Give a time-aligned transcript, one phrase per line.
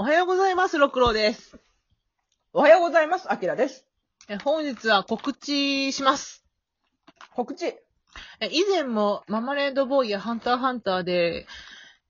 [0.00, 1.58] おはようございます、六郎です。
[2.52, 3.32] おはようございます。
[3.32, 3.84] あきらです。
[4.28, 6.44] え本日は告知します。
[7.34, 7.66] 告知。
[7.66, 11.48] え以前もママレードボーイやハンターハンターで、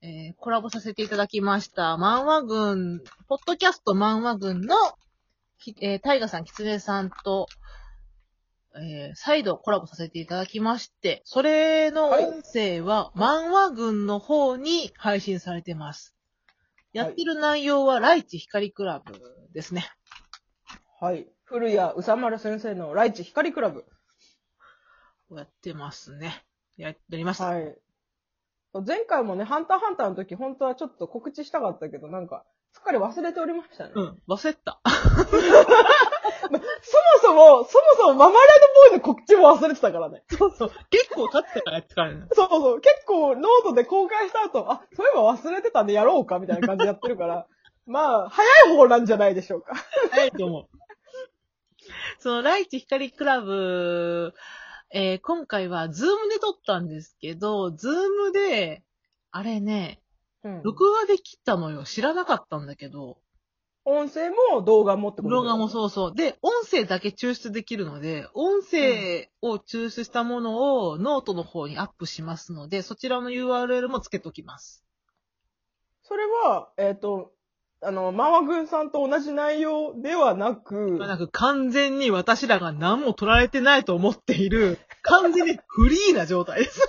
[0.03, 4.75] えーコラボさせていただきました、漫画軍、ポッドキャスト漫画軍の、
[5.57, 7.47] きえータイガさん、キツネさんと、
[8.75, 16.13] えー再度コラボさせていただきまして、それの音声は漫画軍の方に配信されてます。
[16.93, 19.13] やってる内容は、ライチ光クラブ
[19.53, 19.85] ですね。
[20.99, 21.27] はい。
[21.45, 23.85] 古屋兎丸先生のライチ光クラブ。
[25.31, 26.43] やってますね。
[26.77, 27.45] や、やりました。
[27.45, 27.77] はい。
[28.85, 33.91] 前回もね、ハンターハンターの時、本当はちょっと告知したかったけど、なんか、すっかり忘れておりましたね。
[33.95, 34.79] うん、忘れてた。
[36.41, 36.59] そも
[37.21, 38.39] そも、そもそもママレー
[38.91, 40.23] ドボーイの告知も忘れてたからね。
[40.29, 40.71] そうそう。
[40.89, 42.25] 結構経ってたからやってからね。
[42.31, 42.81] そうそう。
[42.81, 47.47] 結構ノートで公開した後、あ、そういえば忘れてたんでやろうかみたいな感じでやってるから、
[47.85, 49.73] まあ、早い方なんじゃないでしょうか。
[50.11, 50.67] 早いと思う。
[52.19, 54.33] その、ライチ光クラブ、
[54.91, 58.83] えー今回は Zoom で撮ったんですけど、 Zoom で、
[59.31, 60.01] あれね、
[60.43, 61.83] うん録画できたのよ。
[61.83, 63.17] 知らなかったんだけど、
[63.85, 65.69] 音声も動画もってこと動画もう。
[65.69, 66.15] そうそう。
[66.15, 74.85] で、音声だけ抽出できるので、音声を抽出したものをノートの方にアップしますので、そちらの URL もつけときます。
[76.03, 77.33] それは、えっ、と、
[77.81, 86.81] あの、ママ軍さんと同じ内容ではなく、なんか完全に私らが何も取られてないと思っている、完全にフリーな状態です。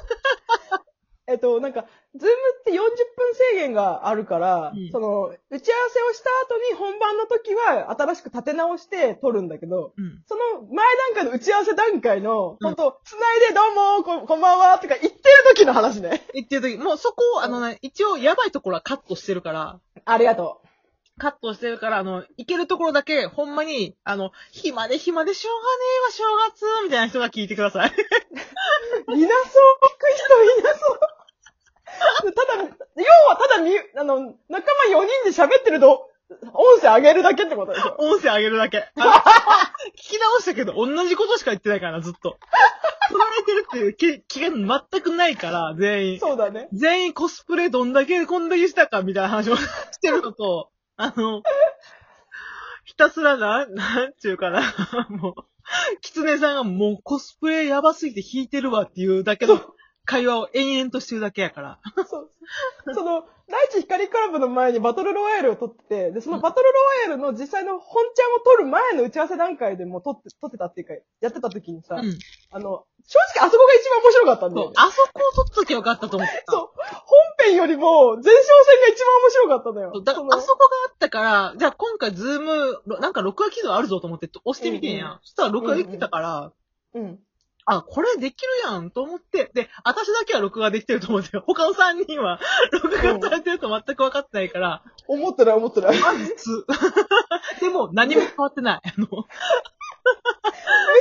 [1.28, 10.22] えっと、なんか、ズームって40分制限があるから、うんその、打ち合わせをした後に本番の時は新しく立て直して撮るんだけど、うん。
[10.26, 15.20] その前段階の打ち合わせ段階の、うんほんと、つないでどうもこ、こんばんはとか言ってる
[15.54, 16.22] 時の話ね。
[16.34, 20.62] 言ってる時、もうそこを、あのね、一応やばいところはカットしてるから、ありがと
[21.20, 27.90] カットしてるから、あの、いけるところだけ、ほんまに、あの、暇で暇でしょうがねえわ、正月みたいな人が聞いてください。
[27.90, 27.92] う。
[29.14, 31.00] いなそう、聞く人いなそう。
[32.34, 36.10] ただ、要はただみ、あの、仲間4人で喋ってると、
[36.54, 37.96] 音声上げるだけってことでしょ。
[37.98, 38.78] 音声上げるだけ。
[38.98, 42.38] 聞き直したけど、同じことしか言ってないからな、ずっと。
[43.08, 46.20] 取られてるっていう気気が全くないから、全員。
[46.20, 46.68] そうだね。
[46.72, 49.64] 全員コスプレどんだけこんだけしたかみたいな話をし
[50.00, 51.42] てるのと、あの、
[52.84, 54.62] ひたすらな、なんちゅうかな、
[55.08, 55.34] もう、
[56.00, 59.60] キツネさんがもうコスプレやばすぎて弾いてるわっていうだけの
[60.04, 61.78] 会話を延々としてるだけやから。
[62.08, 62.30] そう。
[62.94, 72.18] その、ライチ光クラブの前にバトルロワイヤルを撮ってて、で、そのバトルロワイヤルの実際の本ちゃんを撮る前の打ち合わせ段階でもう撮って、撮ってたっていうか、やってた時にさ、うん。
[72.52, 74.74] あの、正直あそこが一番面白かったんだよ、ね。。
[74.76, 76.52] そうあそこを撮っときゃよかったと思った。
[76.52, 76.68] そう。
[77.38, 80.02] 本編よりも、前哨戦が一番面白かったんだよ。
[80.02, 85.06] だから、のあそこがあったから、じゃあ今回ズーム、ろなんか録画機能あるぞと思って押してみてんやん。
[85.08, 86.52] うんうんそしたら録画できてたから、
[86.94, 87.18] うん。
[87.72, 92.40] あ、これできるやんと思って、で、私だけは録画できてると思って、他の3人は
[92.72, 95.96] 録画されてると全く分かってないから、思ってない思ってない。
[95.96, 96.66] むまず普通。
[97.60, 98.80] でも何も変わってない。
[98.84, 99.06] あの、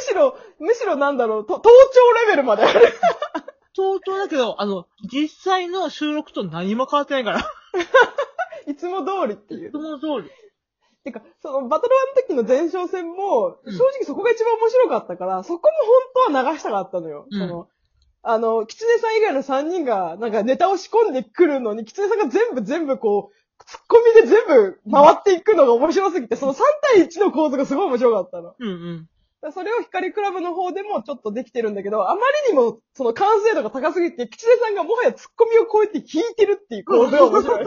[0.09, 2.93] しろ、むしろなんだろう、と盗聴レベルまである。
[3.75, 7.39] 相当だけど、あの、実際の収録と何も変わってないから。
[8.67, 9.71] いつも通りっていう。
[9.71, 10.31] その通り。
[11.03, 17.27] てか、そのバトルワンの時の前哨戦も、うん正直そこが一番面白かったから、そこも本当は流したかったのよ。
[17.29, 17.67] うんその、
[18.21, 26.57] あの、キツネさん以外の3人が、なんかネタを仕込んでくるのに、キツネさんが全部全部こう、ツッコミで全部回っていくのが面白すぎて、その3
[26.95, 28.55] 対1の構図がすごい面白かったの。
[28.57, 29.09] うんうん。
[29.53, 37.65] それを光クラブの方でもちょっとできてるんだけど、あまりにもその完成度が高すぎて、キツネさんがもはやツッコミを超えて弾いてるっていう構図が面白い。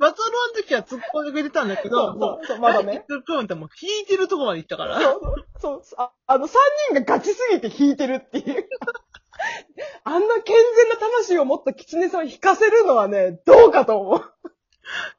[0.00, 3.04] バトルの時は突っ込んでくれてたんだけそど、うそうそう、まだね。
[3.08, 5.00] 突っ込んでも弾いてるとこまで行ったから。
[5.00, 5.20] そう
[5.60, 6.00] そうそう。
[6.00, 8.68] ああの、三人がガチすぎて弾いてるっていう。
[10.02, 14.34] あんな健全な魂を持った狐さんを弾かせるのはね、どうかと思う。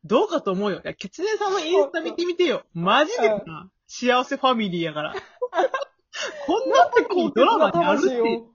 [0.03, 0.79] どうかと思うよ。
[0.79, 2.63] いや、キツネさんのインスタ見てみてよ。
[2.73, 5.15] マジでな、幸せファミリーやから。
[6.45, 8.45] こんな時にドラマにあるっていう。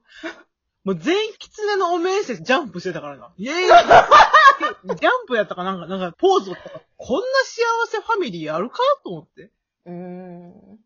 [0.85, 3.33] もう全員キツネのお面してジャンプしてたからな。
[3.37, 9.51] イェーイジャンプやったかなんか、なんかポーズとか、こんな幸せファミリーあるかと思って。
[9.87, 10.79] うーん。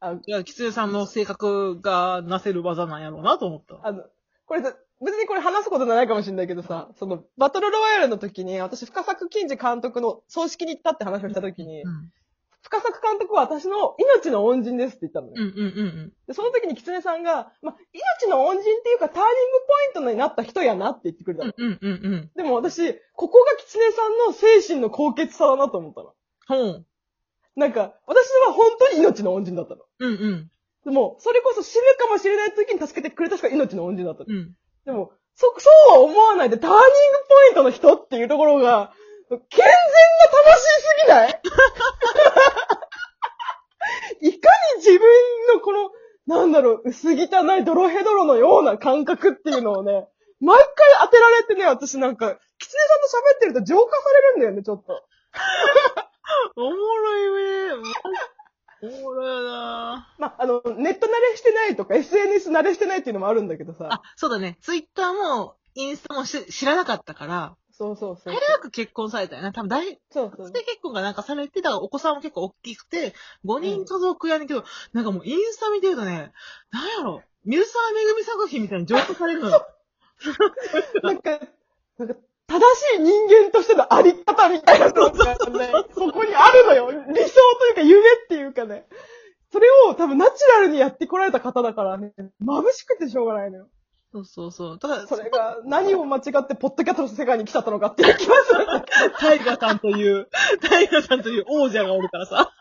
[0.00, 3.86] あいや、キツネさんの性格がなせる技なんやろうなと思った。
[3.86, 4.04] あの、
[4.46, 4.74] これさ、
[5.04, 11.92] 別にこれ話すことないかもしれないけどさ、その、バトルロワイヤルの時に、私、深作金次監督の葬式に行ったって話をした時に、うん。
[11.92, 12.10] 深
[12.80, 15.34] 作監督は私の命の恩人ですって言ったのね。
[15.36, 19.30] うんうんうんで、その時に狐さんが、まあ、命の恩人っていうかターニング
[19.94, 21.52] ポイントになった人やなって言ってくれたの。
[21.56, 21.78] うん。
[21.80, 22.30] うんうん。
[22.34, 26.14] でも私、ここが狐さんの精神の高潔さだなと思ったの。
[26.48, 26.86] ほう。
[27.56, 29.82] なんか、私は本当に命の恩人だったの。
[30.00, 30.50] うんうん。
[30.84, 34.26] でも、それこそ死ぬかもしれない時に助けてくれた人が命の恩人だったの。
[34.28, 34.54] うん。
[34.84, 38.92] でも、そ、そうは思わないでターニングポイントの人っていうところが、
[39.28, 39.74] 健全な
[40.44, 41.40] 魂すぎない
[44.20, 45.90] い かに自分のこの、
[46.26, 50.06] なんだろう、薄汚いドロヘドロのような感覚っていうのをね、
[50.40, 50.66] 毎回
[51.02, 55.02] 当てられてね、私なんか、キツネさんと喋ってると浄化されるんだよね、ちょっと。
[56.56, 57.88] おもろいね。
[58.82, 63.88] おもろいなまあ、あの、ネット慣れしてないとか、SNS 慣れしてないっていうのもあるんだけどさ。
[63.90, 64.58] あ、そうだね。
[64.60, 68.34] ツイッターも、インスタもし知らなかったから、そうそうそう。
[68.34, 69.52] 早く結婚されたよね。
[69.52, 73.14] 多分大、そうそう学生結婚がなんかされてたお子さんも結構大きくて、
[73.44, 74.64] 5人家族やねんけど、
[74.94, 76.32] なんかもうインスタ見てるとね、
[76.70, 79.66] なんやろ、水沢めぐみ作品みたいに浄化されるのよ。
[81.02, 81.38] なんか、
[81.98, 82.14] なんか、
[82.46, 82.60] 正
[82.94, 85.36] しい人間としてのあり方みたいなのがね、
[85.94, 86.90] そこにあるのよ。
[86.90, 88.86] 理想というか夢っていうかね。
[89.52, 92.12] それを多分ナチュラルにやってこられた方だからね、
[92.42, 93.68] 眩しくてしょうがないのよ。
[94.16, 94.78] そうそうそう。
[94.78, 98.66] ただ、それが何を間違ってポッドキャストの世界に来ちゃったのかっていう気がする。
[99.18, 100.28] タイガさんという、
[100.62, 102.52] タイガさんという王者がおるからさ。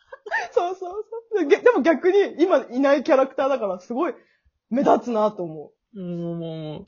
[0.51, 1.05] そうそう
[1.37, 1.47] そう。
[1.47, 4.13] ででも逆に今いないキャラクターだからすごい
[4.69, 6.85] 目立つなと思もう、もう、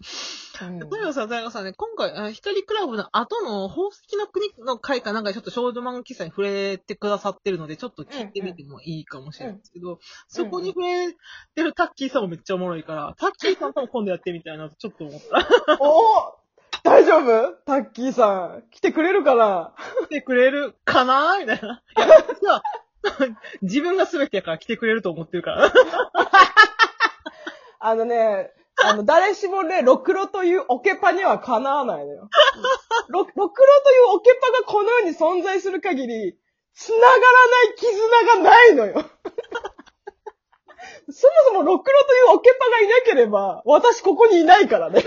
[0.66, 0.70] う。
[0.80, 11.14] 例えばさ、大学さんね、今回、あ光クラブの後の宝石の国の回かなんかちょっと少女漫画喫茶に触れてくださってるので、ちょっと聞いてみてもいいかもしれないんですけど、そこに触れ
[11.56, 15.48] てるタッキーさんもめっちゃおもろいから、タッキーさんとも今度やってみたいなとちょっと思った。
[15.80, 16.38] お
[16.84, 17.52] 大丈夫？
[17.66, 18.64] タッキーさん。
[18.72, 19.74] 来てくれるかな？
[20.06, 21.40] 来てくれるかな？
[21.40, 21.82] みたいな。
[21.98, 22.00] い
[22.46, 22.62] や、
[23.62, 25.74] 自分が全てやから来てくれると思ってるから。
[27.80, 28.52] あのね、
[28.84, 32.30] あの、誰しもね、ろくろというオケパにはかなわないのよ。
[33.10, 36.38] ろ、ろくろというオケパがこの世に存在する限り、
[36.74, 37.22] 繋がらない
[37.76, 38.08] 絆
[38.44, 38.94] がないのよ。
[41.10, 45.04] そもそもろくろというオケパがいなければ、私ここにいないからね。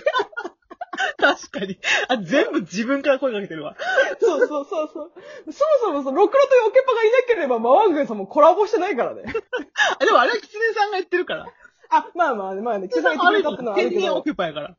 [1.16, 1.78] 確かに。
[2.08, 3.76] あ、全部自分から声かけてるわ。
[4.18, 5.12] そうそうそうそう。
[5.52, 9.22] そもそもそのろくろというオケパがいなければ、マワングンさんもコラボしてないからね。
[9.98, 11.46] あでもあれはキツネさんが言ってるから。
[11.90, 14.22] あ、まあまあね、まあね、キツネさんが言ってくれたってのはあるけどオ。
[14.22, 14.68] キュパやから。
[14.68, 14.74] あー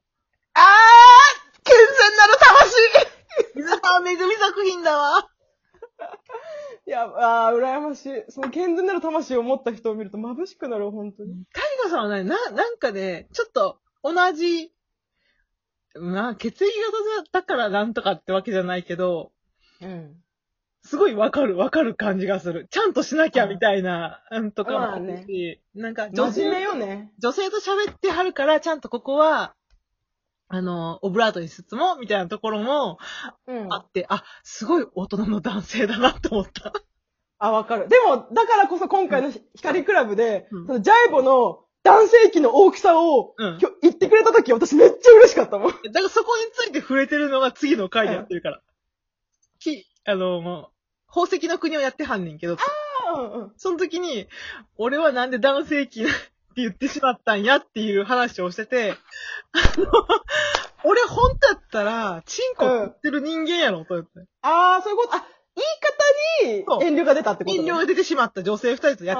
[1.63, 2.75] 健全なる魂
[3.55, 5.29] 水沢めぐみ作品だわ。
[6.87, 8.23] いや、あー、羨ましい。
[8.29, 11.45] その健全なる魂を持った人を見ると眩しくなる、本当に。
[11.53, 14.73] タイガさんはね、な、なんかね、ちょっと同じ、
[15.95, 16.73] まあ、血液
[17.23, 19.31] 型だからなんとかってわけじゃないけど、
[19.81, 20.20] うん。
[20.83, 22.67] すごいわかる、わかる感じがする。
[22.71, 27.11] ちゃんとしなきゃみたいな、うん、とかもあるまあねし、なんか女性、よね。
[27.19, 29.55] 女性と喋ってはるから、ちゃんとここは、
[30.47, 32.97] あの、オブラートに包もうみたいなところも
[33.47, 33.73] うん。
[33.73, 36.73] あって、あ、すごい大人の男性だなと思った。
[37.37, 37.87] あ、わかる。
[37.87, 45.71] でも、だからこそ今回の光クラブで、うんそのジャイボの男性器の大きさを、うん今日言ってくれた時私めっちゃ嬉しかったもん。
[45.71, 48.61] だからそこについて触れてるのが次の回でやってるから。
[50.03, 50.69] き、あの、
[51.07, 52.57] 宝石の国をやってはんねんけど、
[53.15, 53.51] うんうん。
[53.57, 54.27] その時に、
[54.77, 56.11] 俺はなんで男性器って
[56.55, 58.95] 言ってしまったんやっていう話をしてて、
[59.51, 59.85] あの、
[60.83, 64.11] 俺本当やったら、チンコ食ってる人間やろ、と思って。
[64.41, 65.25] あー、そういうこと、あ、
[65.55, 69.19] 言い方に遠慮が出たってこと遠慮がが出てしまった女性二人とやって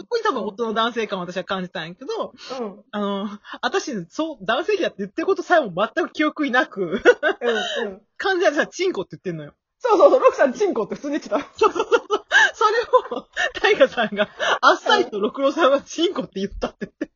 [0.00, 2.72] そこに多分夫の男性感を私は感じたんやけど、ーうん。
[2.72, 2.84] うん。
[2.90, 3.28] あの、
[3.62, 8.02] 私、そう、男性器だって言ってることさえも全く記憶になく、うん。
[8.18, 9.54] 完全に私はチンコって言ってんのよ。
[9.80, 11.38] そうそうそう、ロクさんチンコって普通に言ってた。
[11.56, 11.88] そうそう。
[11.90, 12.04] そう。
[12.54, 13.26] それを、
[13.60, 14.28] タイガさんが、
[14.60, 17.10] あっさりと六郎さんはチンコって言ったって言って。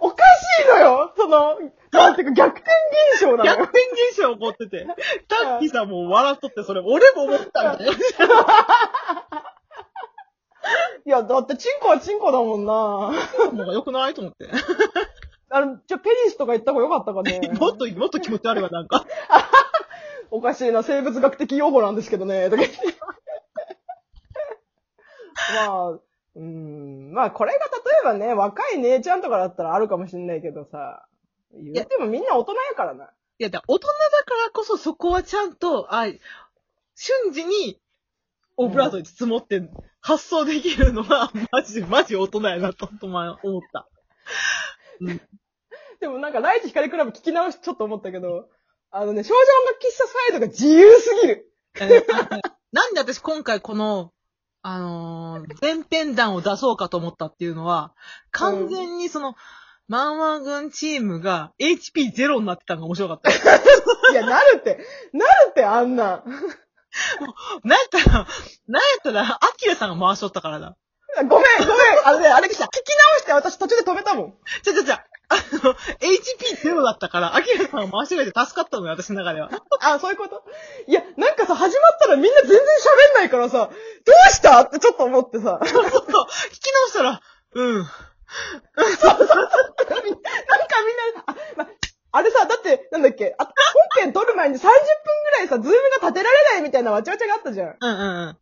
[0.00, 0.16] おか
[0.60, 1.58] しいのよその、
[1.92, 2.28] なんていう。
[2.28, 2.70] か逆転
[3.12, 3.44] 現象なの。
[3.44, 3.78] 逆転
[4.10, 4.86] 現象起こってて、
[5.28, 7.92] タッキーさんも笑っとって、それ俺も思ったんだよ。
[11.06, 14.48] いや、だってチンコはチンコだもんなもう良くないと思って。
[15.50, 17.40] あの、じゃあペニスとか言った方がよかったかね。
[17.58, 19.06] もっと、もっと気持ち悪いわ、なんか。
[20.30, 22.76] おかしいな、生物学的用語なんですけどね、とか言って。
[25.54, 27.64] まあ、うーん、まあこれが例
[28.02, 31.06] えばね、若い姉ちゃんとかだったらあるかもしんないけどさ、
[31.52, 33.10] 言ってもみんな大人やからな。
[33.38, 36.06] いや、だ大人だからこそそこはちゃんと、あ、
[36.94, 37.80] 瞬時に、
[38.56, 39.62] オブラートに包もって
[40.00, 43.18] 発想できるのは、マジで、マジ大人やなと、と思
[43.58, 43.88] った。
[46.00, 48.48] でもなんか、ライチ光クラブ聞き直しちょっと思ったけど、
[48.90, 51.52] あのね、少女音楽喫茶サイドが自由すぎる。
[52.72, 54.12] なんで私今回この、
[54.62, 57.94] あのー前編弾を出そうかと思ったっていうのは、
[58.30, 59.34] 完全にその、
[59.90, 63.30] 漫画軍チームが HP0 になってたのが面白かった。
[64.12, 66.22] いや、なるって、なるって、あんなん。
[67.64, 68.26] なんやったら、
[68.66, 70.76] なんやったら、アキラさんが回しとったからだ。
[71.16, 71.46] ごめん、ごめん。
[72.04, 72.56] あのね、あれ聞き
[73.32, 74.34] 直して私途中で止めたもん。
[74.62, 79.50] ちゃちゃちゃ、あの、HP0 だったから、アキラさんが回してくれて助かったのよ、私の中では。
[79.80, 80.42] あ、そういうこと？
[80.86, 82.62] いや、なんかさ、始まったらみんな全然喋
[83.12, 83.72] んないからさ、ど
[84.28, 84.60] うした？
[84.62, 85.60] ってちょっと思ってさ。
[85.64, 85.94] そうそう、聞き
[86.72, 87.20] 直したら、
[87.54, 87.74] うん。
[87.76, 87.92] なんか
[90.04, 90.20] みんな、
[91.26, 91.66] あ、ま、
[92.12, 93.52] あれさ、だって、なんだっけ、あ、本
[94.02, 94.76] 編撮る前に30分ぐ
[95.38, 97.76] らいさ、ズームが立てられないみたいなわちゃわちゃがあったじゃん。
[97.78, 98.36] うんうんうん。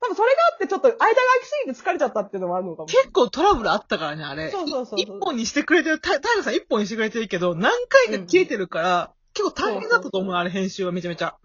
[0.00, 2.86] 多分それがあってちょっと間が空きすぎて疲れちゃったっていうのもあるのかも。
[2.86, 4.50] 結構トラブルあったからね、あれ。
[4.50, 11.36] そうそうそう一本にしてくれてる、た、タイガさん一本にしてくれてるけど、何回か消えてるから、結構大変だったと思う、あれ編集はめちゃめちゃ。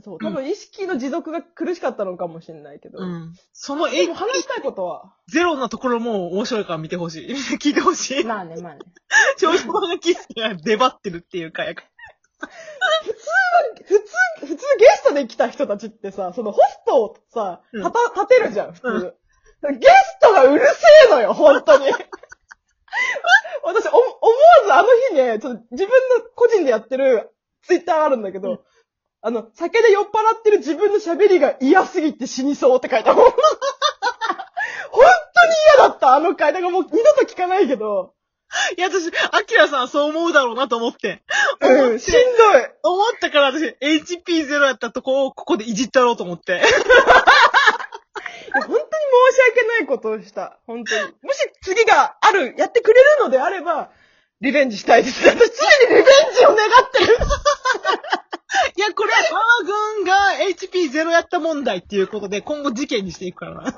[0.00, 2.98] そう、多分意識の持続が苦しかったのかもしれないけど。
[2.98, 3.34] うん。
[3.52, 5.14] そのでも話したいことは。
[5.32, 7.30] 0のところも面白いから見てほしい。
[7.60, 8.24] 聞いてほしい。
[8.24, 8.80] まあね、まあね。
[9.36, 11.84] 少女漫画キスが出張ってるっていうか、やか
[13.86, 14.00] 普
[14.40, 19.14] 通、普通ゲストで来た人たちってさ、そのホストをさ、うん立た、立てるじゃん、普通。
[19.78, 21.86] ゲストがうるせえのよ、本当に。
[23.62, 24.12] 私、お、思わ
[24.64, 27.30] ずあの日ね、ちょっと自分の個人でやってる
[27.62, 28.60] ツイッターあるんだけど、うん
[29.24, 33.24] あの、酒で酔っ払ってる自分の喋りが嫌すぎて死にそうって書いたもん。
[33.24, 33.34] 本
[34.90, 36.52] 当に嫌だった、あの回。
[36.52, 38.14] だからもう二度と聞かないけど。
[38.76, 41.22] いや、私、アキラさんはそう思うだろうなと思って。
[41.60, 42.22] うん、しんどい。
[42.82, 46.52] 思ったから私、HP0 やったとこをここでいじったろうと思って。
[46.56, 46.60] いや
[48.52, 48.90] 本当に申し
[49.48, 50.58] 訳ないことをした。
[50.66, 51.02] 本当に。
[51.22, 53.90] もし次がある、やってくれるのであれば、
[54.42, 55.24] リベンジしたいです。
[55.26, 55.36] 私常
[55.88, 56.04] にリベン
[56.38, 57.16] ジを願ってる。
[58.76, 60.14] いや、これ、マー軍が
[60.50, 63.74] HP0 やった問題っていうことで、今後事件にしていくからな。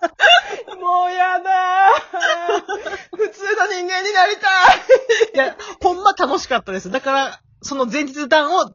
[0.80, 3.16] もうやだー。
[3.16, 5.34] 普通の人間になりたい。
[5.34, 6.90] いや、ほんま楽しかったです。
[6.90, 8.66] だから、その前日談を